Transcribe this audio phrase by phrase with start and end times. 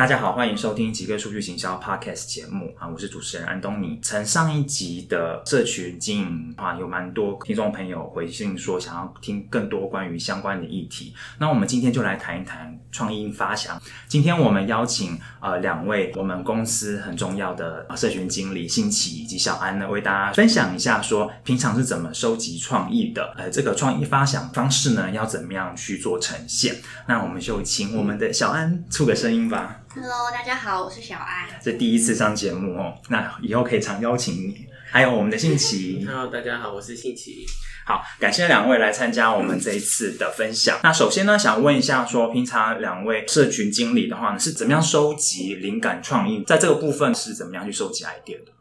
[0.00, 3.98] 大家好，欢迎收听极客数据行销 Podcast 节目啊，我是主持人安东尼。
[4.00, 11.14] 从上一集的社群经营啊，有蛮多听众朋友回信说想要听更多关于相关的议题。
[11.38, 13.78] 那我们今天就来谈一谈创意发想。
[14.08, 26.76] 今天我们邀请呃两位我们公司很重要的社群经理信奇以及小安呢，为大家分享一下说平常是怎么收集创意的，呃，这个创意发想方式呢，要怎么样去做呈现。
[27.06, 29.76] 那我们就请我们的小安出个声音吧。
[29.92, 31.48] Hello，大家好，我是小安。
[31.60, 34.64] 这第一次上节目哦，那以后可以常邀请你。
[34.88, 37.44] 还有我们的信奇，Hello，大家好，我是信奇。
[37.84, 40.78] 好，感谢两位来参加我们这一次的分享。
[40.84, 46.44] 那首先呢，想问一下说，平常两位社群经理的话呢，是怎么样收集灵感创意？
[46.44, 48.52] 在这个部分是怎么样去收集 idea 的？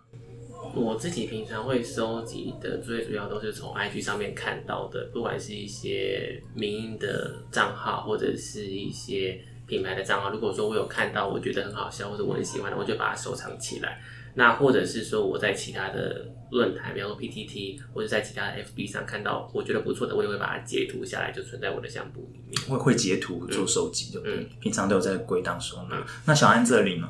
[0.74, 9.40] 我自己平常会收集的，最主要都是从 IG 上面看到的，不管是一些民营的账号，或者是一些
[9.70, 10.32] 品牌的账号。
[10.32, 14.02] 如果说我有看到，我觉得很好笑，或者我很喜欢的，我就把它收藏起来。
[14.36, 22.70] 那或者是说我在其他的论坛，比方说 PTT，或者在其他的 FB 上看到我觉得不错的，我也会把它截图下来，就存在我的相簿里面。
[22.70, 24.36] 会会截图做收集，对不对？
[24.38, 25.98] 嗯平常都有在归档收纳。
[25.98, 27.10] 嗯那小安这里呢？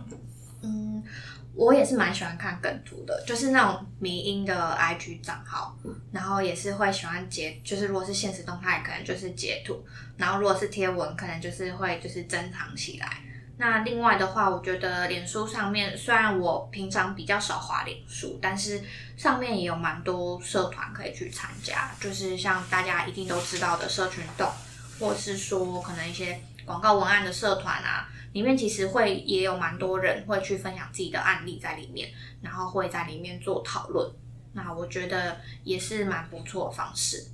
[1.60, 5.76] 嗯，我也是蛮喜欢看梗图的，就是那种迷音的 IG 账号，
[6.12, 9.86] 然后也是会喜欢截，就是如果是现实动态，可能就是截图，
[10.18, 13.18] 然后如果是贴文，可能就是会就是珍藏起来。
[13.58, 18.82] 那另外的话，我觉得脸书上面虽然我平常比较少滑脸书，但是
[19.18, 24.50] 上面也有蛮多社团可以去参加，就是像大家一定都知道的社群动，
[24.98, 32.10] 或是说可能一些广告文案的社团啊，里面其实会也有蛮多人会去分享自己的案例在里面，
[32.42, 34.12] 然后会在里面做讨论。
[34.54, 37.28] 那我觉得也是蛮不错的方式。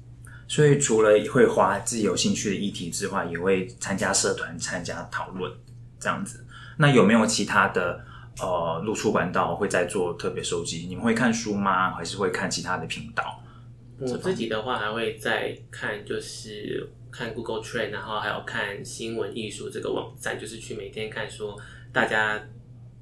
[0.48, 5.52] 所以除了会花自己有兴趣的议题之外，也会参加社团、参加讨论
[6.00, 6.46] 这样子。
[6.78, 8.06] 那有没有其他的
[8.40, 10.86] 呃露出管道会在做特别收集？
[10.88, 11.96] 你们会看书吗？
[11.96, 13.42] 还是会看其他的频道？
[13.98, 21.58] 我自己的话还会再看，就是看 Google Trend，然后还有看新闻艺术这个网站，就是去每天看说
[21.94, 22.42] 大家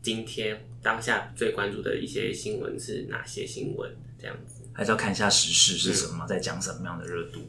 [0.02, 4.62] 今天当下最关注的一些新闻是哪些新闻这样子。
[4.74, 7.42] 还是要看一下时事是什么，在讲什么样的热度。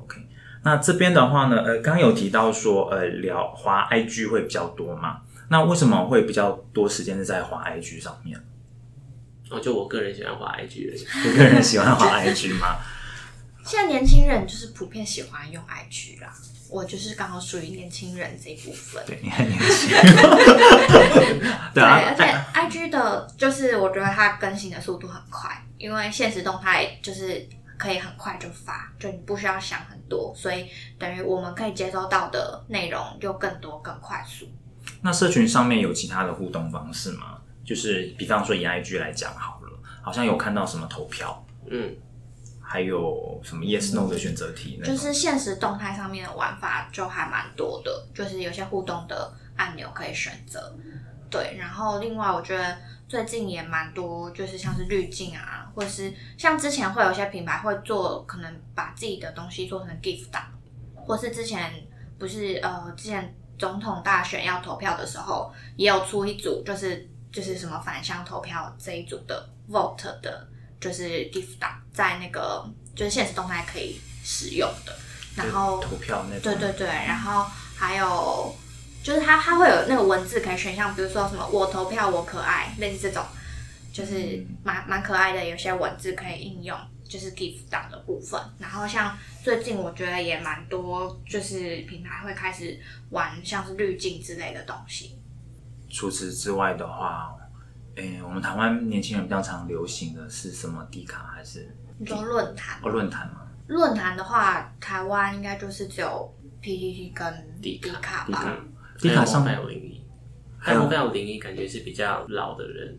[0.00, 0.20] OK，
[0.64, 5.22] 那这边的话呢，呃，刚刚有提到说，呃，聊滑 IG 会比较多嘛？
[5.48, 8.40] 那为什么会比较多时间是在滑 IG 上面？
[9.48, 11.06] 哦，就我个人喜欢滑 IG 而已。
[11.30, 12.78] 有个人喜欢滑 IG 吗？
[13.66, 16.32] 现在年轻人就是普遍喜欢用 IG 啦，
[16.70, 19.02] 我就是刚好属于年轻人这一部分。
[19.06, 19.90] 对，你很年轻。
[19.90, 21.42] 对
[21.74, 22.22] 对，啊，而且
[22.60, 27.44] IG 的，就是我觉得它更新的速度很快，因为现实动态就是
[27.76, 34.48] 可以很快就发，就你不需要想很多，所以等于我们可以接收到的内容就更多更快速。
[35.02, 37.38] 那社群上面有其他的互动方式吗？
[37.64, 41.92] 就是比方说以 IG 来讲好了，好像有看到什么投票，嗯，
[42.76, 44.94] 还有什么 Yes No 的选择题那种。
[44.94, 50.76] 就是现实动态上面的玩法就还蛮多的，就是有些互动的按钮可以选择。
[51.30, 52.76] 对，然后另外我觉得
[53.08, 60.42] 最近也蛮多，就是像是滤镜啊，或者是像之前会有些品牌会做，可能把自己的东西做成 gift 档，
[60.94, 61.72] 或是之前
[62.18, 70.46] 不是呃之前总统大选要投票的时候，也有出一组就是就是什么返乡投票这一组的 vote 的，
[70.80, 74.96] 就是 GIF 档，在那个就是现实动态可以使用的，
[75.34, 76.42] 然后投票那种。
[76.42, 78.54] 对对对，然后还有
[79.02, 83.24] 就是它它会有那个文字可以选项，比如说什么我投票我可爱，类似这种，
[83.92, 88.40] 就是蛮蛮可爱的，有些文字可以应用，就是 GIF 档的部分。
[88.58, 92.78] 然后像最近我觉得也蛮多，就是平台会开始
[93.10, 95.18] 玩像是滤镜之类的东西。
[95.88, 97.32] 除此之外的话，
[97.96, 100.86] 诶、我们台湾年轻人比较常流行的是什么？
[100.90, 103.42] 迪卡还是你说论坛哦论坛吗？
[103.68, 108.56] 论坛的话，台湾应该就是只有 PTT 跟迪卡吧。
[108.98, 110.02] 迪卡上面有零一，
[110.58, 112.98] 还有 Mobile 零一感觉是比较老的人。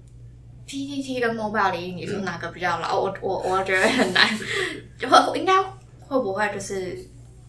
[0.67, 2.99] PTT 跟 Mobile 里，你说哪个比较老？
[2.99, 4.27] 我我我觉得很难，
[4.99, 5.53] 就会应该
[5.99, 6.97] 会不会就是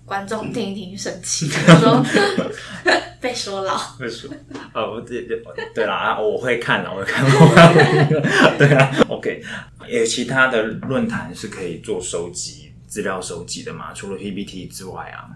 [0.08, 1.46] 观众听一听生气，
[1.78, 2.02] 说
[3.20, 3.78] 被说老。
[3.98, 4.30] 被说，
[4.72, 5.42] 哦，我对对
[5.74, 9.42] 对啦，啊我会看的，我会看，我对啊，OK，
[9.86, 13.92] 有其他的论坛是可以做收集资料收集的嘛？
[13.92, 15.28] 除了 PPT 之外啊，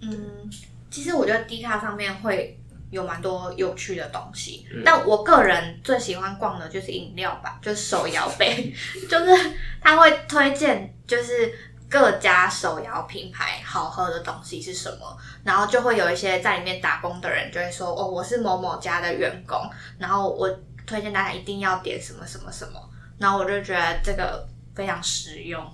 [0.00, 0.48] 嗯，
[0.90, 2.58] 其实我觉得 D 卡上面会
[2.90, 8.72] 有蛮多有趣的东西，但我个人最喜欢逛的就是饮料吧，就是手摇杯，
[9.10, 9.50] 就是
[9.80, 11.52] 他会推荐，就是
[11.88, 19.58] 各家手摇品牌好喝的东西是什么，然后就会有一些在里面打工的人就会说，哦，我是某某家的员工，
[19.98, 20.48] 然后我
[20.86, 22.80] 推荐大家一定要点什么什么什么，
[23.18, 25.64] 然后我就觉得这个非常实用。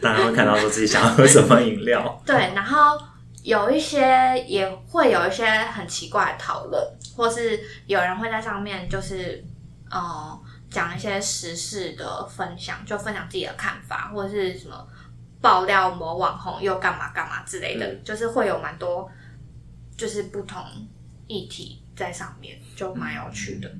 [0.00, 2.16] 大家会看到说自己想要喝什么饮料。
[2.24, 2.98] 对，然后
[3.42, 4.00] 有一些
[4.46, 6.82] 也会有一些很奇怪的讨论，
[7.16, 9.44] 或是有人会在上面就是，
[9.90, 10.40] 呃，
[10.72, 14.88] 讲一些时事的分享，就分享自己的看法，或者是什么
[15.40, 19.10] 爆料某网红又干嘛干嘛之类的，嗯就是会有蛮多
[19.96, 20.64] 就是不同
[21.26, 23.70] 议题在上面，就蛮有趣的。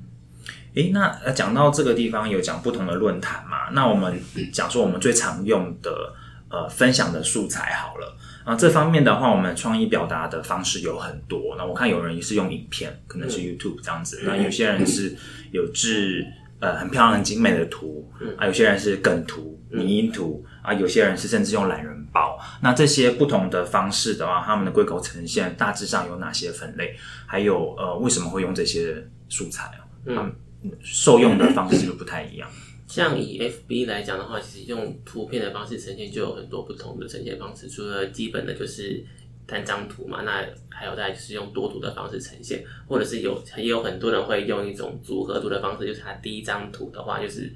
[0.75, 3.69] 诶，那呃讲到这个地方有讲不同的论坛嘛？
[3.71, 4.19] 那我们
[4.51, 6.13] 讲说我们最常用的
[6.49, 8.17] 呃分享的素材好了。
[8.43, 11.55] 啊，这方面的话，我们创意表达的方式有很多。
[11.57, 14.21] 那我看有人是用影片，可能是 YouTube 这样子。
[14.25, 15.15] 那有些人是
[15.51, 16.27] 有制
[16.63, 22.39] 呃很漂亮、很精美的图，啊，有些人是梗图、迷音图，啊，有些人是甚至用懒人包。
[22.61, 26.95] 那这些不同的方式的话，他们的规口呈现大致上有哪些分类？
[27.27, 29.83] 还有呃，为什么会用这些素材啊？
[30.05, 30.33] 嗯，
[30.81, 32.49] 受用的方式就不太一样？
[32.87, 37.67] 像以 FB 来讲的话，其实用图片的方式呈现就有很多不同的呈现方式。
[37.67, 39.03] 除了基本的就是
[39.45, 47.51] 单张图嘛，那还有在是用多图的方式呈现，或者是有也有很多人会用一种组合图的方式，就是它第一张图的话就是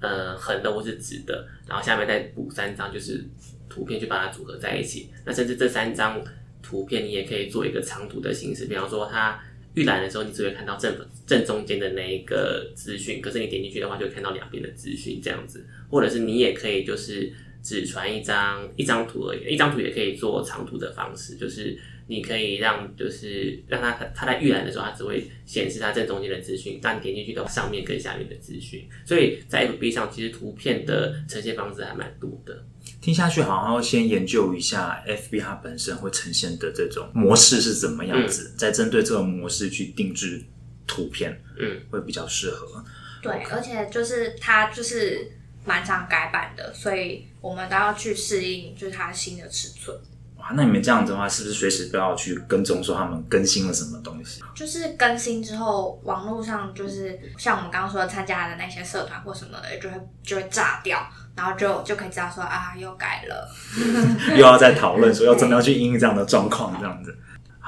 [0.00, 3.24] 呃横的或是直的，然后下面再补三张就是
[3.68, 5.10] 图片去把它组合在一起。
[5.24, 6.22] 那甚至这三张
[6.62, 9.40] 图片你也可以做一个长图的形式，比方说它。
[9.74, 10.92] 预览的时候，你只会看到正
[11.24, 17.32] 正中间的那一个资讯，可是你点进去的话，就会看到两边的资讯这样子，或者是你也可以就是
[17.62, 32.64] 只传一张一张图而已，一张图也可以做长图的方式，就是你可以让就是让它它在预览的时候，它只会显示它正中间的资讯，但你点进去的话，上面跟下面的资讯，所以在 FB 上其实图片的呈现方式还蛮多的。
[33.00, 40.42] 听下去，好像要先研究一下 FB 它本身会呈现的这种模式是怎么样子，再针对这个模式去定制
[40.86, 42.82] 图片，嗯，会比较适合。
[43.22, 45.30] 对，而且就是它就是
[45.68, 49.94] 蛮常改版的，所以我们都要去适应，就是它新的尺寸。
[50.36, 54.40] 哇，那你们这样子的话，是不是随时都要去跟踪说他们更新了什么东西？
[54.54, 61.06] 就是更新之后，网络上就是像我们刚刚说的参加的那些社团或什么的，就会就会炸掉，
[61.36, 63.48] 然后就就可以知道说啊又改了。
[64.34, 67.14] 又要再讨论说 要怎么要去应这样的状况，这样子。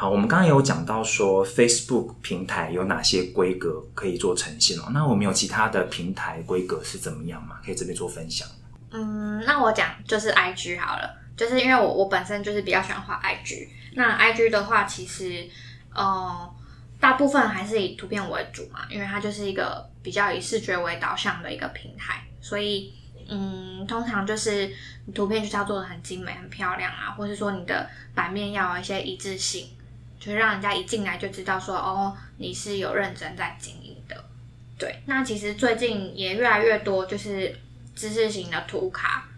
[0.00, 7.60] 好，我们刚刚有讲到说 Facebook 平台有哪些规格可以做呈现哦，那我们有其他的平台规格是怎么样吗？
[7.62, 8.48] 可以这边做分享。
[8.92, 15.46] 嗯，那我讲就是 IG 好了，就是因为我我本身就是比较喜欢画 IG，那 IG 的话其实
[15.94, 16.50] 呃
[16.98, 22.94] 大部分还是以图片为主嘛，因为它就是一个比较以视觉为导向的一个平台，所以
[23.28, 24.70] 嗯，通常就是
[25.14, 29.68] 图片就是要做的很精美、很漂亮啊，或是说你的版面要有一些一致性，
[30.20, 34.24] 就是让人家一进来就知道说哦，你是有认真在经营的。
[34.78, 37.58] 对，那其实最近也越来越多就是
[37.96, 39.28] 知识型的图卡，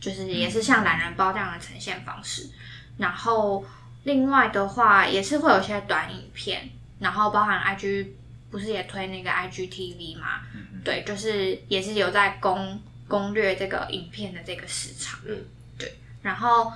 [0.00, 2.48] 就是也是像懒人包这样的呈现方式。
[2.96, 3.64] 然后
[4.04, 8.08] 另外的话，也是会有些短影片，然后包含 IG
[8.50, 10.40] 不是也推那个 IGTV 嘛？
[10.84, 15.20] 对，就是也是有在攻攻略这个影片的这个市场。
[15.26, 15.36] 嗯，
[15.76, 15.96] 对。
[16.22, 16.72] 然后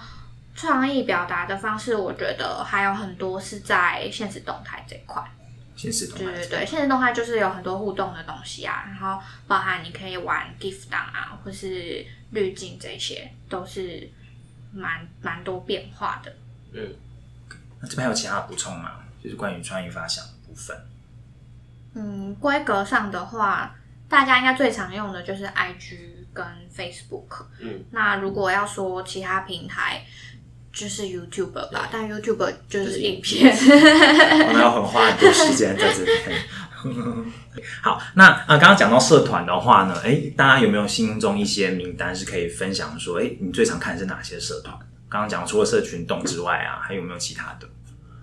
[0.54, 5.22] 创意表达的方式，我觉得还有很多是在现实动态这一块。
[5.74, 14.08] 现实动态对对对，现实动态就是有很多互动的东西啊，然后包含你可以玩 GIF 档啊，或是滤镜这些，都是
[14.72, 16.32] 蛮蛮多变化的。
[16.72, 16.94] 嗯
[17.80, 18.92] 那这边还有其他的补充吗？
[19.22, 20.76] 就是关于创意发想的部分。
[21.94, 23.74] 嗯，规格上的话，
[24.08, 25.98] 大家应该最常用的就是 IG
[26.32, 27.46] 跟 Facebook。
[27.58, 30.04] 嗯，那如果要说其他平台，
[30.72, 33.54] 就是 YouTube 吧，但 YouTube 就就是是影片。
[34.48, 36.42] 我们要很花很多时间在这边。
[37.82, 44.76] 好，那呃，刚刚讲到社团的话呢，哎，大家有没有心中一些名单是可以分享说，哎，你最常看的是哪些社团？
[45.08, 47.68] 刚刚讲除了社群动之外啊，还有没有其他的？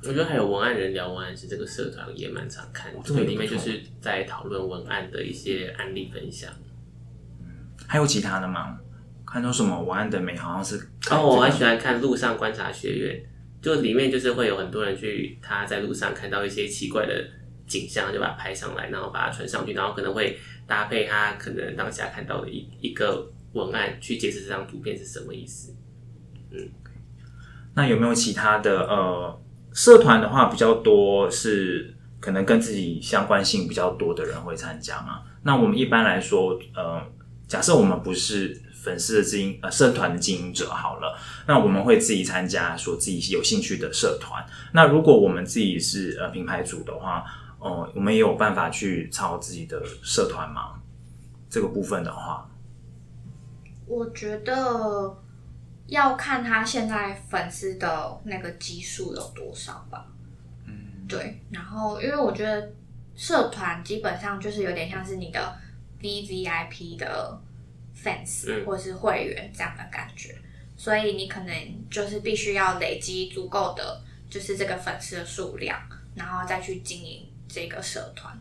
[0.01, 6.49] 我觉得还有文案人聊文案是这个社团也蛮常看的，这个，里面就是在讨论文案的一些案例分享。
[7.85, 8.77] 还有其他的吗？
[9.31, 10.75] 看到什么文案的美好像是
[11.11, 13.23] 哦，我很喜欢看路上观察学院，
[13.61, 17.13] 就里面就是会有很多人去他在路上看到一些奇怪的
[17.67, 25.75] 景象，就把它拍上来，然后把它传上去，然后可能会搭配他可能当下看到的一一个文案去解释这张图片是什么意思。
[26.51, 26.69] 嗯
[27.75, 35.21] 那有没有其他的呃社团的话比较多是可能跟自己相关性比较多的人会参加吗？
[35.43, 37.01] 那我们一般来说，呃，
[37.47, 41.17] 假设我们不是粉丝的经营呃社团的经营者好了，
[41.47, 44.45] 那我们会自己参加说自己有兴趣的社团。
[44.73, 47.25] 那如果我们自己是呃品牌主的话，
[47.59, 50.81] 哦、我们也有办法去操自己的社团吗？
[51.49, 52.49] 这个部分的话，
[53.85, 55.17] 我觉得
[55.87, 60.05] 要看他现在粉丝的那个基数有多少吧。
[60.65, 61.41] 嗯，对。
[61.51, 62.71] 然后，因为我觉得
[63.15, 65.57] 社团基本上就是有点像是你的
[66.01, 67.41] V V I P 的
[68.03, 70.35] fans、嗯或是会员这样的感觉，
[70.77, 75.79] 所以你可能就是必须要累积足够的就是这个粉丝的数量，
[76.15, 78.37] 然后再去经营这个社团。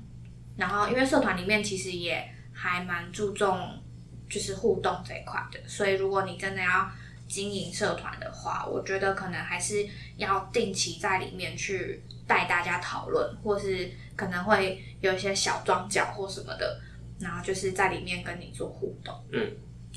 [0.56, 3.80] 然后，因为社团里面其实也还蛮注重
[4.28, 6.90] 就是互动这一块的，所以如果你真的要
[7.28, 9.86] 经营社团的话，我觉得可能还是
[10.16, 16.80] 要定期在里面去带大家讨论，或是可能会有一些小装脚或什么的，
[17.20, 19.14] 然后就是在里面跟你做互动。
[19.32, 19.50] 嗯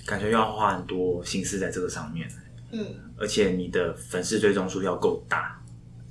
[0.05, 2.27] 感觉要花很多心思在这个上面，
[2.71, 5.61] 嗯，而且你的粉丝追踪数要够大，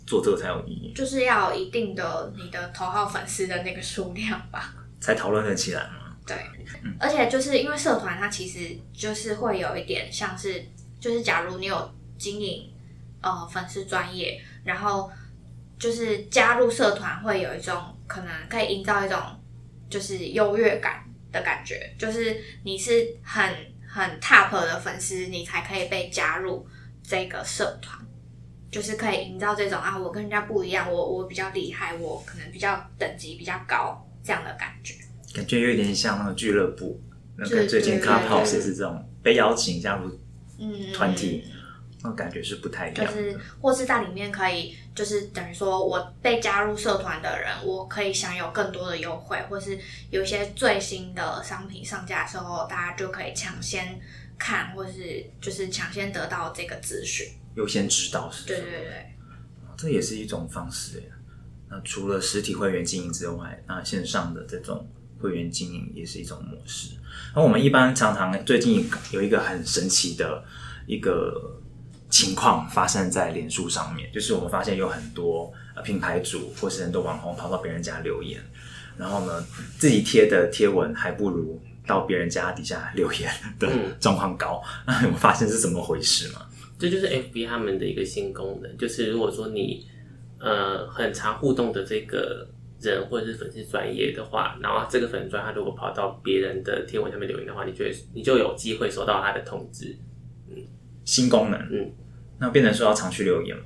[0.06, 4.74] 做这个才有意义，就是要有一定的你的头号粉丝的那个数量吧。
[5.00, 6.14] 才讨论得起来嘛。
[6.26, 6.36] 对，
[7.00, 10.64] 而且就是因为社团，它其实就是会有一点像是，
[11.00, 12.70] 就是假如你有经营
[13.22, 15.10] 呃粉丝专业，然后
[15.78, 17.76] 就是加入社团会有一种
[18.06, 19.18] 可能可以营造一种
[19.90, 23.42] 就是优越感的感觉，就是你是很
[23.86, 26.66] 很 top 的粉丝，你才可以被加入
[27.02, 27.98] 这个社团。
[28.70, 34.94] 就是可以营造这种啊，我跟人家不一样，我我比较厉害，我可能比较等级比较高这样的感觉。
[35.34, 37.00] 感觉有点像那个俱乐部，
[37.36, 40.16] 那个最近 Clubhouse 也是这种被邀请加入
[40.60, 41.44] 嗯，团体，
[42.02, 43.06] 那感觉是不太一样。
[43.06, 49.78] 就是或是在里面可以，就是等于说我被加入社团的人，我可以享有更多的优惠，或是
[50.10, 54.00] 有一些最新的商品上架的时候，大家就可以抢先
[54.38, 57.28] 看，或是就是抢先得到这个资讯。
[57.56, 59.14] 优先知道是对什么，对对，
[59.76, 61.12] 这也是一种方式耶。
[61.68, 64.88] 那除了实体会员经营之外，那线上的这种
[65.20, 66.96] 会员经营也是一种模式。
[67.34, 70.42] 那我们一般常常最近有一个很神奇的
[70.86, 71.60] 一个
[72.10, 78.40] 情况发生在脸书上面，就是我们发现有很多呃品牌主或是很多网红跑到别人家留言，
[78.98, 79.46] 然后呢
[79.78, 84.60] 自己贴的贴文还不如到别人家底下留言的嗯状况高。
[84.86, 86.46] 那我们发现是怎么回事吗？
[86.78, 89.86] 这就是 FB 他们的一个新功能，就是如果说你
[90.38, 92.48] 呃很常互动的这个
[92.80, 99.96] 人或者是粉丝专业的话，然后这个粉专他如果跑到别人的贴文下面留言的话，你就会你就有机会收到他的通知。
[101.10, 101.92] 新功能，嗯，
[102.38, 103.64] 那变成说要常去留言吗？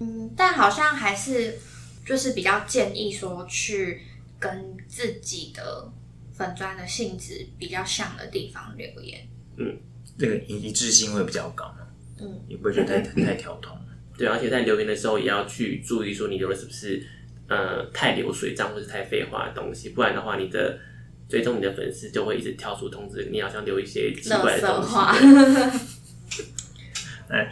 [0.00, 1.58] 嗯，但好像还是
[2.04, 4.02] 就是比较建议说去
[4.38, 5.90] 跟自己的
[6.34, 9.26] 粉砖的性质比较像的地方留言。
[9.56, 9.78] 嗯
[10.18, 11.86] 这个一一致性会比较高嘛，
[12.20, 13.74] 嗯，也不会觉得太太跳通。
[14.18, 17.02] 对，而且在留言的时候也要去注意说你留的是不是
[17.48, 20.78] 呃太流水账或是太废话的东西，不然的话你的
[21.30, 24.94] 追踪你的粉丝就会一直跳出通知你，好像留一些奇怪的东西。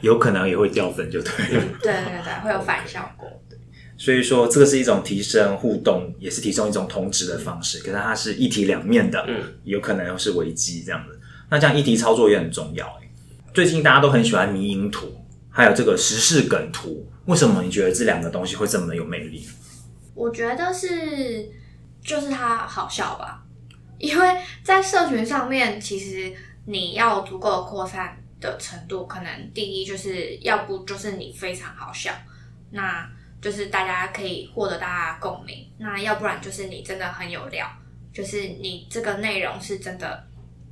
[0.01, 1.65] 有可能也会掉粉，就对了。
[1.83, 3.29] 对对对，会有反效果。
[3.97, 7.79] 所以说，这个是一种提升互动，也是提升一种同质的方式。
[7.79, 11.21] 可是它是一体两面的，嗯，有可能又是危机这样子。
[11.51, 12.87] 那这样一体操作也很重要。
[12.87, 13.09] 欸
[13.55, 15.13] 最近大家都很喜欢迷因图，
[15.51, 19.47] 还有这个时事梗图，为什么你觉得这两个东西会这么有魅力？
[20.15, 21.51] 我觉得是，
[22.03, 23.45] 就是它好笑吧，
[23.99, 24.27] 因为
[24.65, 26.33] 在社群上面，其实
[26.65, 32.13] 你要足够的扩散的程度，可能第一就是要不就是你非常好笑，
[32.71, 37.67] 那就是大家可以获得大家共鸣；那要不然就是你真的很有料，
[38.13, 40.27] 就是你这个内容是真的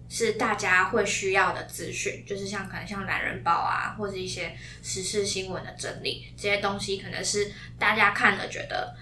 [0.08, 8.94] 是大家会需要的资讯，就是像可能像懒人包啊，或者一些时事新闻的整理这些东西，可能是大家看了觉得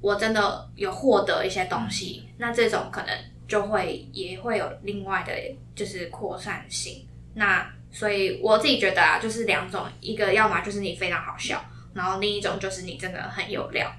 [0.00, 3.14] 我真的有获得一些东西，那这种可能
[3.46, 5.32] 就会也会有另外的
[5.74, 7.06] 就是扩散性。
[7.34, 13.90] 那所以我自己觉得啊，就是两种，一个要么就是你非常好笑，然后另一种就是你真的很有料。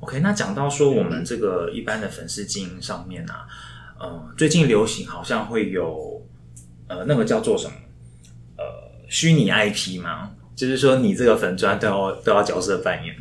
[0.00, 3.46] OK，那讲到说我们这个一般的粉丝经营上面啊，
[3.98, 6.20] 呃，最近流行好像会有
[6.88, 7.72] 呃那个叫做什么
[8.58, 8.64] 呃
[9.08, 13.14] 虚拟 IP 嘛，就是说你这个粉砖都要都要角色扮演，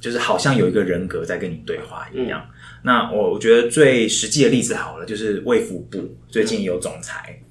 [0.00, 2.50] 就是好像有一个人格在跟你对话一样。
[2.82, 7.49] 那我我觉得最实际的例子好了，就是卫福部最近有总裁，嗯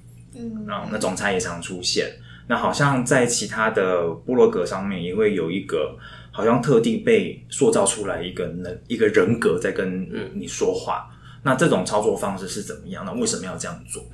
[0.66, 2.10] 然后那总裁也常出现。
[2.48, 5.96] 那好像在其他的部落格上面也会有一个，
[6.32, 11.08] 好像特地被塑造出来一个人一个人格在跟你说话。
[11.42, 13.04] 那这种操作方式是怎么样？
[13.06, 14.04] 那为什么要这样做？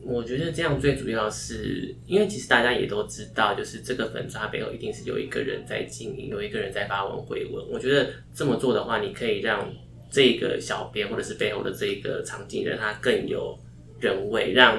[0.00, 7.66] 我觉得这样最主要是因为其实大家也都知道，就是这个粉刷背后一定是有一个人在经营，有一个人在发文回文。
[7.70, 9.66] 我觉得这么做的话，你可以让
[10.10, 13.58] 这个小编或者是背后的这个场景人，他更有
[13.98, 14.78] 人味，让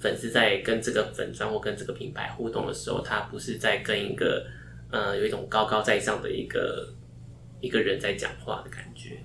[0.00, 4.46] 粉丝在跟这个粉砖或跟这个品牌互动的时候，他不是在跟一个
[4.90, 6.92] 呃有一种高高在上的一个
[7.60, 9.18] 一个人在讲话的感觉。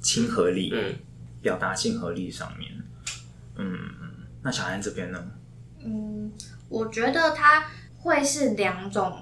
[0.00, 0.94] 亲和力，嗯，
[1.42, 2.70] 表达亲和力上面，
[3.56, 3.76] 嗯，
[4.42, 5.30] 那小安这边呢？
[5.84, 6.32] 嗯，
[6.68, 7.68] 我觉得它
[7.98, 9.20] 会是两种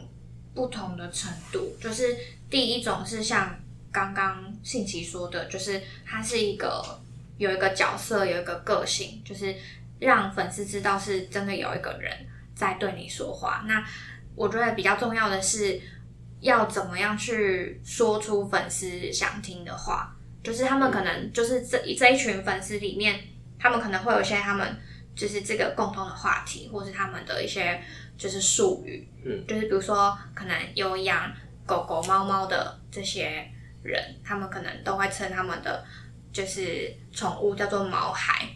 [0.55, 2.15] 不同的程度，就是
[2.51, 3.59] 第一种是像
[3.91, 7.01] 刚刚信奇说的，就是它是一个
[7.39, 9.55] 有一个角色，有一个个性，就是
[9.99, 12.13] 让粉丝知道是真的有一个人
[12.55, 13.65] 在对你说话。
[13.67, 13.85] 那
[14.35, 15.81] 我觉得比较重要的是
[16.41, 23.19] 要怎么样去说出粉丝想听的话，就是他们可能就是这这一群粉丝里面，
[23.59, 24.79] 他们可能会有一些他们
[25.15, 27.81] 就是这个共同的话题，或是他们的一些
[28.19, 31.33] 就是术语，嗯，就是比如说可能有养
[31.65, 33.51] 狗狗、猫猫的这些
[33.83, 35.83] 人，他们可能都会称他们的
[36.31, 38.47] 就是宠物叫做毛孩。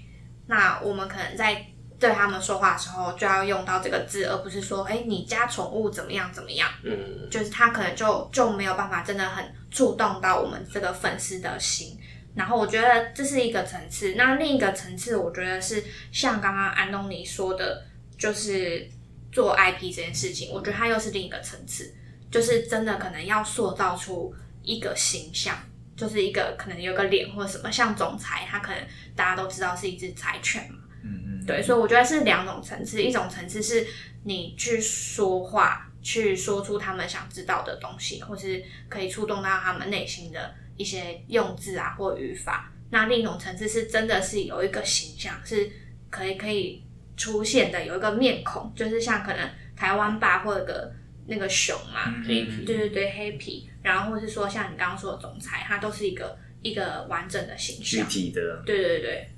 [0.50, 1.64] 那我们可能在
[2.00, 6.69] 对他们说话的时候，就要用到这个字，而不是说，哎、你家宠物怎么样怎么样。
[6.83, 11.97] 嗯，就是他可能就就没有办法真的很触动到我们这个粉丝的心。
[12.35, 17.85] 然后我觉得这是一个层次，那另一个层次，我觉得是像刚刚安东尼说的，
[18.19, 18.88] 就是
[19.30, 21.95] 做 IP 这件事情，我觉得它又是另一个层次，
[22.30, 25.57] 就是真的可能要塑造出一个形象，
[26.00, 28.80] 就是一个可能有个脸或者什么，像总裁，他可能
[29.14, 33.87] 大家都知道是一只柴犬嘛，嗯嗯，对，所以我觉得是两种层次，一种层次是
[34.25, 42.73] 你去说话，去说出他们想知道的东西，或是可以触动到他们内心的一些用字啊或语法。
[42.88, 45.71] 那另一种层次是真的是有一个形象，是
[46.09, 46.83] 可以可以
[47.14, 50.91] 出现的，有一个面孔，就是像可能台湾霸或者个
[51.30, 58.08] 那个熊嘛，黑皮对对对，黑皮，然后或是说像你刚刚说的总裁，它都是一个一个完整的形具象。
[58.08, 58.62] 体的。
[58.66, 59.28] 对对对，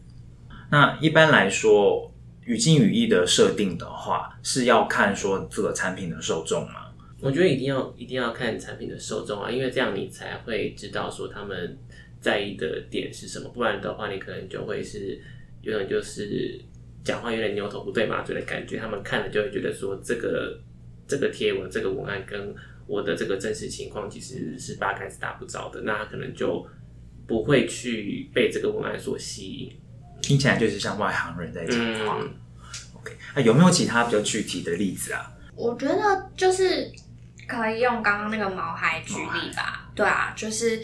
[0.71, 2.11] 那一般来说，
[2.45, 6.89] 语境语义的设定的话，是要看说这个产品的受众嘛？
[7.21, 11.79] 我觉得一定要一定要看产品的受众啊，因为这样你才会知道说他们
[12.21, 15.21] 在意的点是什么，不然的话你可能就会是
[15.61, 16.61] 有点就是
[17.05, 20.59] 讲话有点牛头不对马嘴的感觉，他们看了就会觉得说这个
[21.13, 22.55] 这个贴文这个文案跟
[22.87, 26.67] 我的这个真实情况其实是八竿子打不着的，那他可能就
[27.27, 29.71] 不会去被这个文案所吸引。
[30.23, 32.19] 听起来就是像外行人在讲话。
[32.23, 32.33] 嗯
[32.97, 35.31] OK，那有没有其他比较具体的例子啊？
[35.55, 36.91] 我觉得就是
[37.47, 39.91] 可以用刚刚那个毛孩举例吧。
[39.95, 40.81] 对啊，就是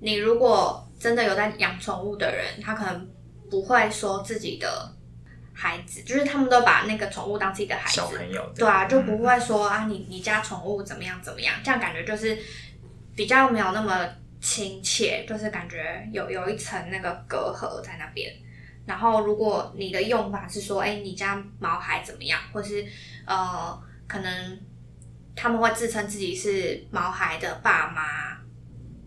[0.00, 3.06] 你如果真的有在养宠物的人，他可能
[3.50, 4.95] 不会说自己的
[5.58, 8.08] 孩子，就是他们都把那个宠物当自己的孩子小。
[8.08, 12.38] 朋友对啊，就不会说啊，你你家宠物怎么样怎么样，这样感觉就是
[13.16, 14.06] 比较没有那么
[14.38, 18.30] 亲切，就是感觉有有一层那个隔阂在那边。
[18.84, 22.86] 然后，如果你的用法是说，哎，你家毛孩怎么样，或是
[23.24, 24.60] 呃，可能
[25.34, 28.36] 他们会自称自己是毛孩的爸妈，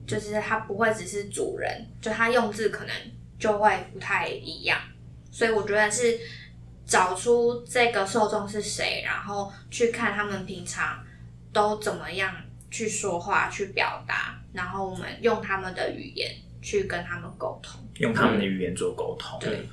[0.05, 2.93] 就是他不会只是主人，就他用字可能
[3.39, 4.77] 就会不太一样。
[5.31, 6.19] 所以我觉得是
[6.85, 11.03] 找出这个受众是谁，然后去看他们平常
[11.53, 12.33] 都怎么样
[12.71, 17.79] 去说话、去表达，然后我们用他们的语言去跟他们沟通。
[17.95, 19.39] 用他们的语言做沟通。
[19.39, 19.67] 对，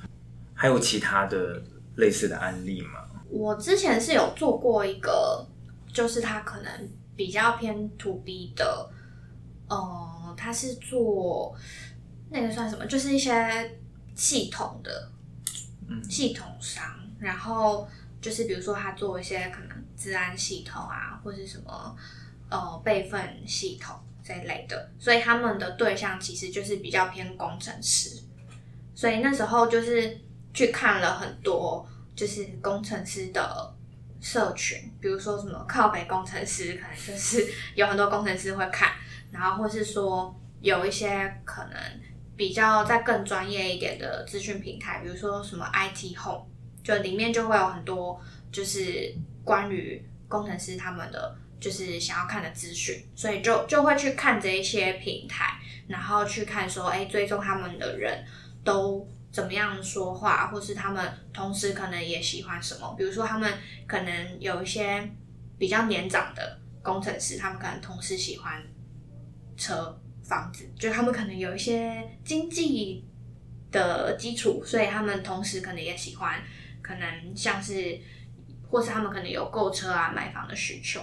[0.53, 1.61] 还有其他的
[1.95, 3.05] 类似的案例吗？
[3.29, 5.45] 我之前是有做过一个，
[5.91, 8.89] 就是他可能比较偏 to B 的，
[9.67, 11.53] 呃，他是做
[12.29, 13.77] 那个算什么，就是一些
[14.15, 15.11] 系统的
[16.09, 16.83] 系统商，
[17.19, 17.87] 然后
[18.21, 21.95] 就是比如说他做一些可能治安系统啊，或是什么
[22.49, 28.21] 呃备份系统这一类的，所以他们的对象其实就是比较偏工程师，
[28.93, 30.19] 所以那时候就是
[30.53, 33.73] 去看了很多就是工程师的
[34.19, 38.91] 社群，比如说什么靠北工程师，可能就是有很多工程师会看，
[39.31, 41.73] 然后或是说有一些可能
[42.37, 46.45] 比较在更专业一点的资讯平台，比如说什么 IT Home，
[46.83, 48.21] 就里面就会有很多
[48.51, 58.23] 就是关于工程师他们的就是想要看的资讯，所以就就会去看这一些平台，然后去看说，哎，追踪他们的人
[58.63, 63.51] 都怎么样说话，或是他们同时可能也喜欢什么，比如说他们
[63.87, 65.09] 可能有一些
[65.57, 68.63] 比较年长的工程师，他们可能同时喜欢
[69.57, 73.05] 车、房子，就他们可能有一些经济
[73.71, 76.43] 的基础，所以他们同时可能也喜欢
[76.81, 77.99] 可能像是，
[78.69, 81.01] 或是他们可能有购车啊、买房的需求。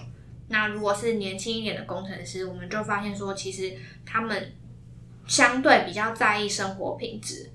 [0.49, 4.53] 那如果是年轻一点的工程师，我们就发现说，其实他们
[5.27, 7.51] 相对比较在意生活品质，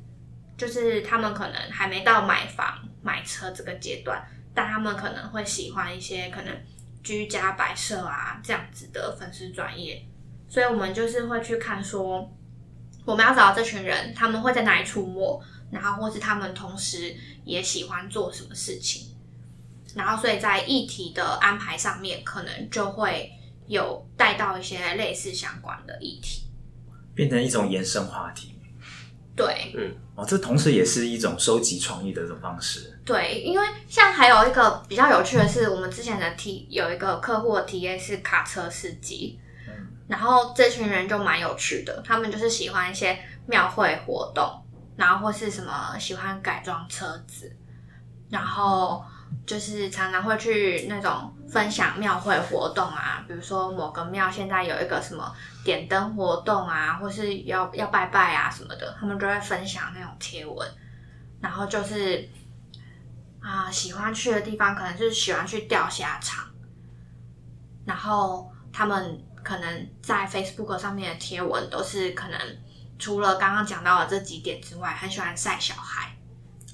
[0.58, 6.53] 就是他们可能还没到买房、买车这个阶段，但他们可能会喜欢一些可能
[7.03, 10.03] 居家摆设啊这样子的粉丝专业，
[10.49, 12.29] 所以我们就是会去看说，
[13.05, 19.15] 我们要找到这群人，他们会在哪里出没，然后或是他们同时也喜欢做什么事情，
[19.95, 23.31] 然后所以在议题的安排上面，可能就会
[23.67, 26.41] 有带到一些类似相关的议题。
[27.13, 28.55] 变成一种延伸话题。
[29.35, 32.99] 对嗯哦，这同时也是一种收集创意的一种方式。
[33.05, 39.39] 对，因为像还有一个比较有趣的是，我们之前的 T 有一个客户的 TA 是卡车司机，
[40.10, 44.52] 然后这群人就蛮有趣的，他们就是喜欢一些庙会活动，
[44.98, 47.56] 然后或是什么喜欢改装车子，
[48.28, 49.06] 然后
[49.45, 55.32] 就是常常会去那种分享庙会活动啊，比如说某个庙现在有一个什么
[55.63, 60.67] 点灯活动啊，或是要要拜拜啊什么的，他们就会分享那种贴文，
[61.39, 62.28] 然后就是
[63.39, 66.45] 啊喜欢去的地方可能就是喜欢去钓虾场，
[67.86, 72.39] 然后他们可能在 Facebook 上面的贴文都是可能
[72.99, 76.15] 除了刚刚讲到的这几点之外，很喜欢晒小孩，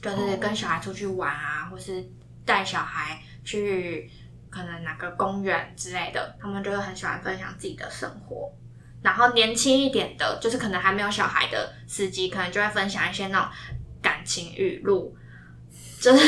[0.01, 2.05] 就是跟小孩出去玩啊，或是
[2.43, 4.11] 带小孩去
[4.49, 8.51] 可能哪个公园之类的，他们就会很喜欢分享自己的生活。
[9.01, 13.49] 然后年轻一点的，就是可能还没有小孩的司机，可能就会分享一些那种
[14.01, 15.15] 感情语录，
[15.99, 16.23] 就 是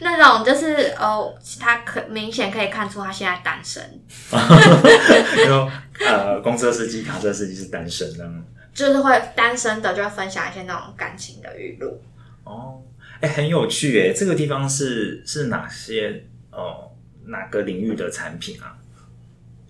[0.00, 3.82] 那种就是哦，他可明显可以看出他现在单身，
[4.30, 5.70] 就
[6.06, 8.28] 呃，公车司机、卡车司机是单身的。
[8.72, 12.00] 就是会单身的就会分享一些那种感情的语录。
[12.44, 12.80] 哦，
[13.20, 16.90] 哎、很有趣哎，这个地方是是哪些哦
[17.26, 18.76] 哪个领域的产品啊？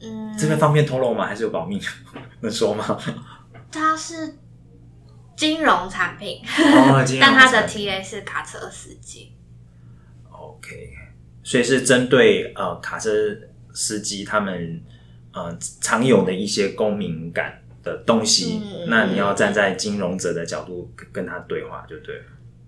[0.02, 1.26] 嗯，这边方便透露吗？
[1.26, 1.80] 还是有保密
[2.40, 2.98] 能说吗？
[3.72, 4.34] 他是
[5.40, 9.32] 金融产品，哦， 金融但他的 TA 是卡车司机。
[10.30, 10.92] OK，
[11.42, 13.10] 所以是针对呃卡车
[13.72, 14.82] 司机他们
[15.32, 22.24] 呃常有的一些公民感的东西，嗯那你要站在金融者的角度跟跟他对话就对了。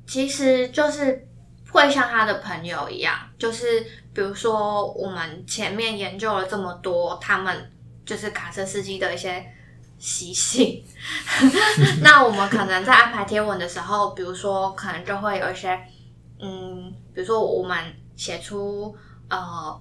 [0.07, 1.29] 其实就是
[1.71, 3.81] 会像他的朋友一样，就是
[4.15, 7.71] 比如说我们前面研究了这么多，他们
[8.07, 9.45] 就是卡车司机的一些
[10.05, 10.85] 习性，
[12.03, 15.81] 那我们可能在安排贴文的时候，比如说可能就会有一些，
[16.41, 17.79] 嗯，比如说我们
[18.17, 18.93] 写出
[19.29, 19.81] 呃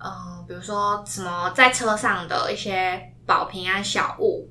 [0.00, 4.48] 呃，比如说什么在车上的一些保平安小物，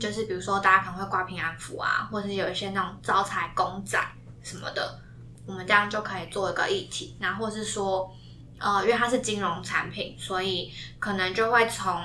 [0.00, 3.96] 就是比如说大家可能会挂平安符啊，或者是有一些那种招财公仔
[4.42, 4.98] 什么的，
[5.46, 8.12] 我们这样就可以做一个议题，然后或是说，
[8.58, 12.04] 呃，因为它是金融产品，所以可能就会从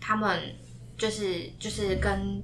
[0.00, 0.56] 他们
[0.98, 2.42] 就是就是跟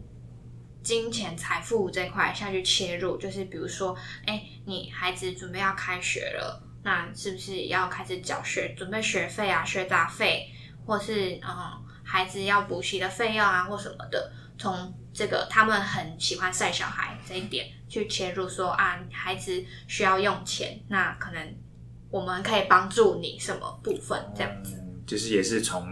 [0.83, 10.47] 金钱财富这块下去切入，就是比如说，哎，你孩子准备要开学了，那是不是要开始缴学准备学费啊、学杂费，
[10.87, 21.57] 或是嗯孩子要补习的费用啊或什么的，从这个他们很喜欢晒小孩这一点去切入说啊，孩子需要用钱，那可能
[22.11, 24.77] 我们可以帮助你什么部分这样子。
[24.77, 25.83] 嗯，就是也是从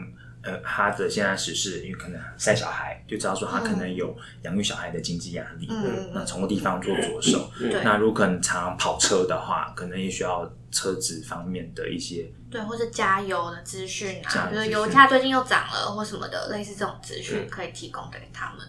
[0.43, 7.51] 呃他的现在时事，因为可能晒小孩，就知道说他可能有养育小孩的经济压力，嗯那从个地方做着手。
[7.59, 18.67] 对那如果可能常常跑车的话，可能也需要车子方面的一些对，或是加油的资讯啊，比如油价最近又涨了或什么的，类似这种资嗯讯可以提供给他们。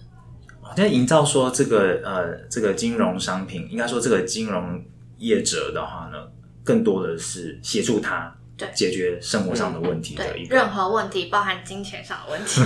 [0.78, 4.82] 在营造说这个呃这个金融商品，应该说这个金融
[5.18, 6.18] 业者的话呢，
[6.64, 8.43] 更多的是协助他对
[8.74, 12.62] 解决生活上的问题的一，个，任何问题，包含金钱上的问题，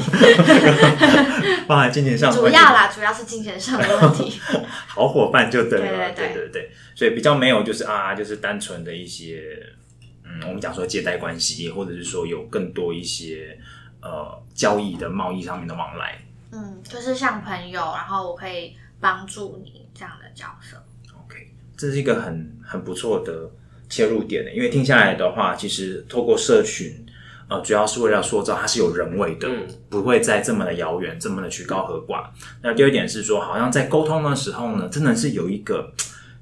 [1.67, 4.39] 包含金钱上主要啦，主要是金钱上的问题。
[4.87, 9.43] 好伙伴就对了，对对对对对所以比较没有就是啊，就是单纯的一些，
[10.23, 13.57] 嗯，我们讲说借贷关系，或者是说有更多一些
[14.01, 16.19] 呃交易的贸易上面的往来。
[16.51, 20.77] 嗯，就是像朋友，然后我可以帮助你这样的角色。
[21.13, 23.51] OK，这是一个很很不错的
[23.89, 27.05] 切入点的，因为听下来的话，其实透过社群，
[27.47, 32.25] 呃，主要是为了塑造它是有人味的，嗯不会再这么的遥远，这么的曲高和寡。
[32.61, 35.93] 那第二点是说，好像在沟通的时候呢，真的是有一个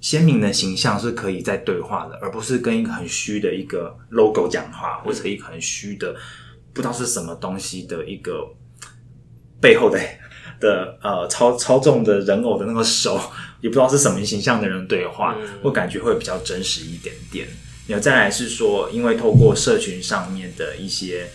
[0.02, 6.16] 鲜明的形象是可以在对话的，而不是跟一个很虚的一个 logo 讲话，或者一个很虚的
[6.74, 8.48] 不知道是什么东西的一个
[9.62, 10.00] 背后的
[10.60, 13.20] 的呃操操纵的人偶的那个手，
[13.62, 17.48] 也不知道是什么形象的人对话，嗯我感觉会比较真实一点点。
[17.88, 21.28] 然后再来是说，因为透过社群上面的一些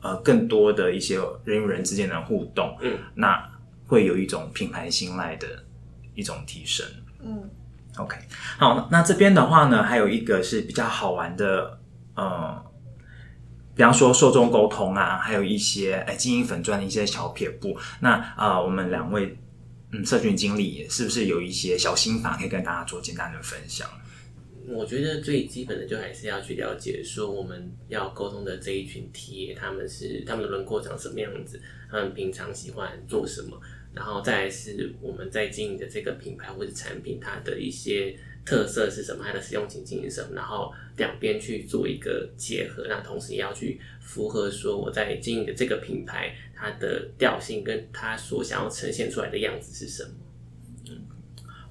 [0.00, 3.46] 呃更多的一些人与人之间的互动，嗯，那
[3.86, 5.46] 会有一种品牌信赖的
[6.14, 6.86] 一种提升。
[7.22, 7.50] 嗯
[7.96, 8.16] OK，
[8.58, 11.78] 好，那那这边的话呢，还有一个是比较好玩的，
[12.14, 12.62] 呃，
[13.78, 17.78] 比方说受众沟通啊，还有一些哎经营粉钻的一些小撇步。
[18.00, 19.38] 那啊、我们两位
[19.92, 23.88] 嗯社群经理是不是有一些小心法可以跟大家做简单的分享？
[24.66, 33.58] 我觉得最基本的就还是要去了解，说我们要沟通的这一群 T，他们是他们的轮廓长什么样子，他们平常喜欢做什么，
[33.94, 50.10] 然后再来是我们在经营的这个品牌或者产品，它的一些特色是什么，它的使用情境是什么，然后两边去做一个结合，那同时也要去符合说我在经营的这个品牌它的调性跟它所想要呈现出来的样子是什么。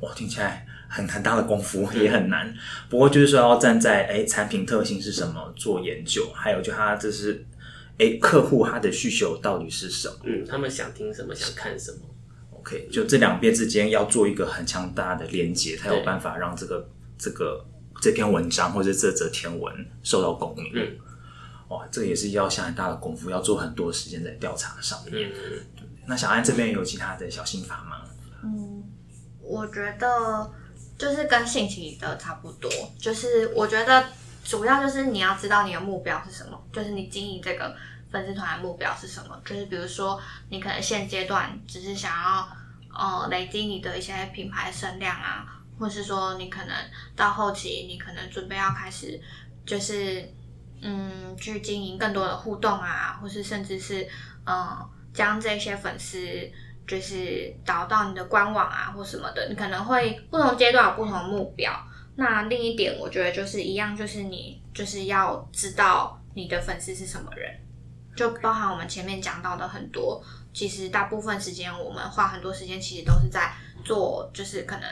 [0.01, 2.53] 哇，听起来很很大的功夫，也很难。
[2.87, 7.43] 不过就是说要站在哎产品特性是什么做研究，还有就他这是
[7.97, 10.15] 哎客户他的需求到底是什么。
[10.25, 12.01] 嗯，他们想听什么，想看什么。
[12.67, 17.65] OK，就这两边之间要做一个很强大的连接，才有对办法让这个这个
[18.01, 20.73] 这篇文章或者这则天文受到共鸣。
[20.75, 20.97] 嗯，
[21.69, 25.30] 哇，这个也是要下很大的功夫，要做很多时间在调查上面。
[25.30, 28.03] 嗯，那小安这边有其他的小心法吗？
[28.43, 28.84] 嗯，
[29.41, 30.51] 我觉得
[30.97, 34.03] 就是跟信息的差不多，就是我觉得
[34.43, 37.73] 主要就是你要知道你的目标是什么，就是你经营这个
[38.11, 42.49] 粉丝团的目标是什么，就是比如说你可能现阶段只是想要
[42.93, 45.45] 呃累积你的一些品牌声量啊，
[45.79, 46.73] 或是说你可能
[47.15, 49.19] 到后期你可能准备要开始
[49.65, 50.33] 就是
[50.81, 54.07] 嗯去经营更多的互动啊，或是甚至是
[54.49, 56.17] 嗯、将这些粉丝
[56.87, 61.69] 就是导到你的官网啊或什么的，你可能会不同阶段有不同目标。
[62.15, 67.59] 那另一点，我觉得就是一样，就是你就是要知道你的粉丝是什么人，
[68.17, 70.21] 就包含我们前面讲到的很多。
[70.53, 73.53] 其实大部分时间我们花很多时间，其实都是在
[73.86, 74.89] 做，就是可能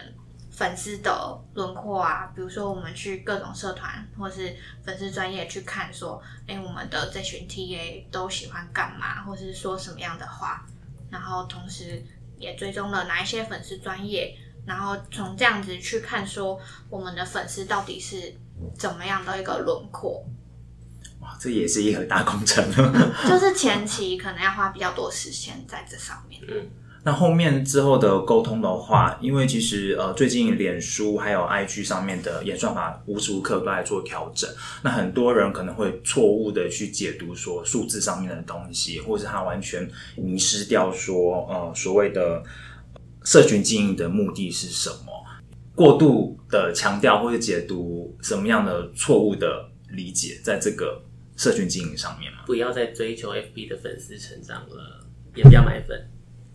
[0.52, 10.64] 粉丝的轮廓啊，比如说我们去各种社团或是粉丝专业去看，说，哎、我们的这群 TA 都喜欢干嘛，或是说什么样的话，
[11.10, 12.02] 然后同时
[12.38, 16.60] 也追踪了哪一些粉丝专业，然后从这样子去看说
[16.92, 18.36] 我们的粉丝到底是
[18.78, 20.24] 怎么样的一个轮廓，
[21.39, 22.63] 这也是一个大工程。
[23.28, 26.41] 就是前期可能要花比较多时间在这上面。
[26.48, 26.67] 嗯
[27.08, 34.50] 那后面之后的沟通的话，因为其实呃最近脸书还有 IG 上面的演算法无时无刻都在做调整，
[34.82, 42.41] 那很多人可能会错误的去解读说数字上面的东西，或是他完全迷失掉说呃所谓的
[43.24, 45.24] 社群经营的目的是什么，
[45.76, 51.00] 过度的强调或者解读什么样的错误的理解，在这个
[51.36, 56.10] 社群经营上面嘛，不要再追求 FB 的粉丝成长了，也不要买粉。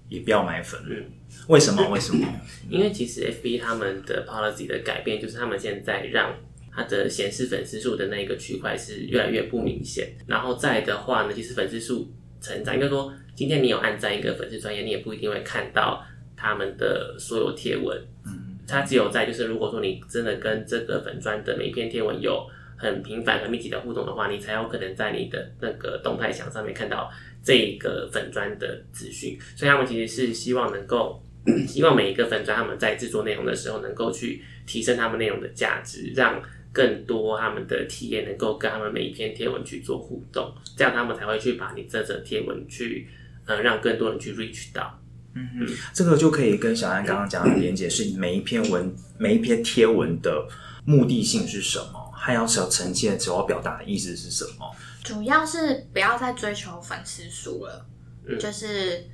[0.08, 0.80] 也不要买粉。
[0.88, 1.04] 嗯，
[1.46, 1.88] 为什么？
[1.88, 2.26] 为什么？
[2.68, 6.34] 因为其实 FB 他们的 policy 的改变，就是他们现在让
[6.72, 10.14] 它的显示粉丝数的那个区块是越来越不明显。
[10.26, 16.04] 然后再的话呢，其实粉丝数成长，应该说今天你有按赞一个粉丝专业，你也不一定会看到
[16.36, 17.96] 他们的所有贴文。
[18.26, 22.44] 嗯，它只有在就是如果说你真的跟这个粉专的每一篇贴文有
[22.80, 27.10] 很频繁、很密集的互动的话，你才有可能在你的那个动态墙上面看到
[27.44, 29.38] 这个粉砖的资讯。
[29.54, 31.22] 所以他们其实是希望能够，
[31.68, 43.06] 希望每一个粉砖他们在制作内容的时候，能够去提升他们内容的价值，让更多他们的体验能够跟他们每一篇贴文去做互动，这样他们才会去把你这则贴文去，
[43.44, 44.98] 呃，让更多人去 reach 到。
[45.34, 50.48] 嗯嗯，这个就可以跟小安刚刚讲的连接，是每一篇文、每一篇贴文的
[50.84, 54.76] 目的性是什么，还要所呈现、所要表达的意思是什么。
[55.02, 57.86] 主要是不要再追求粉丝数了，
[58.28, 59.08] 嗯就是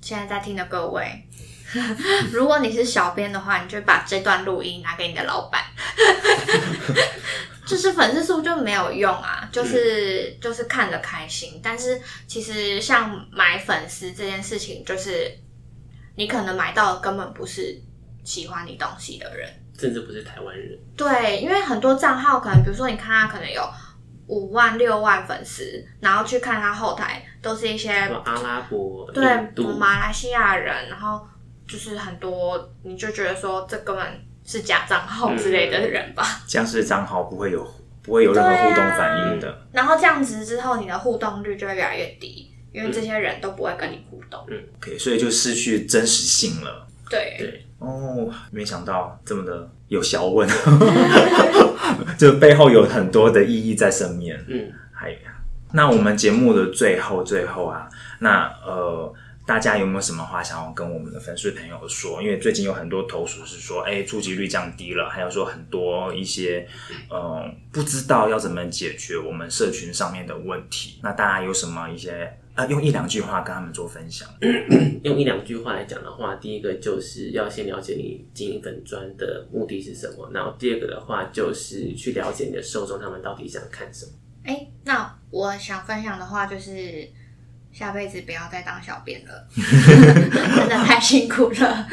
[0.00, 1.24] 现在在听的各位，
[2.32, 5.62] 如果你是小编的话，你就把这段录音拿给你的老板，
[7.64, 15.30] 就是粉丝数就没有用啊，就是、就是看着开心，但是其实像买粉丝这件事情，就是
[16.16, 17.80] 你可能买到的根本不是
[18.24, 19.48] 喜欢你东西的人。
[19.82, 23.60] 甚至不是台湾人，对，因为很多账号可能，比如说你看他可能有
[24.28, 29.24] 五万、六万粉丝，然后去看他后台都是一些阿拉伯、对，
[29.76, 31.26] 马来西亚人，然后
[31.66, 34.06] 就是很多你就觉得说这根本
[34.46, 36.24] 是假账号之类的人吧。
[36.46, 37.66] 这样是账号不会有
[38.02, 39.66] 不会有任何互动反应的。
[39.72, 44.46] 然后这样子之后，你的互动率就会越来越低，因为这些人都不会跟你互动。
[44.48, 46.86] 嗯 OK，所以就失去真实性了。
[47.12, 50.48] 对，对，哦，没想到这么的有小问，
[52.18, 54.42] 这背后有很多的意义在上面。
[54.48, 55.14] 嗯，还
[55.72, 57.88] 那我们节目的最后最后啊，
[58.20, 59.12] 那呃，
[59.46, 62.22] 大家有没有什么话想要跟我们的粉丝朋友说？
[62.22, 66.66] 因为最近有很多投诉是说，哎，触及率降低了，还有说很多一些
[67.10, 71.00] 嗯不知道要怎么解决我们社群上面的问题。
[71.02, 74.28] 那大家有什么一些呃，用一两句话跟他们做分享？
[75.04, 84.12] 用一两句话来讲的话，第一个就是要先了解你经营粉砖的目的是什么，然后第二个的话就是去了解你的受众他们到底想看什么。
[84.44, 87.08] 哎、那我想分享的话就是，
[87.72, 91.88] 下辈子不要再当小编了， 真的太辛苦了。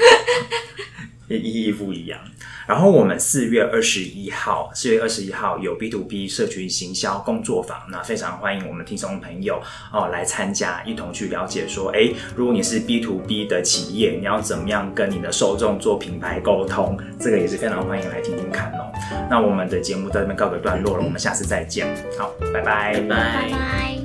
[1.38, 2.20] 意义不一样。
[2.68, 9.60] 然后我们四月二十一号，四月二十一号有 B to B 社群行销工作坊，那非常欢迎我们听众朋友
[9.92, 18.92] 哦来参加，一同去了解说，诶，如果你是 B to B 的企业，你要怎么样跟你的受众做品牌沟通，这个也是非常欢迎来听听看哦。
[19.30, 21.88] 那我们的节目到这边告个段落了，我们下次再见，
[22.20, 23.99] 好，拜拜拜拜。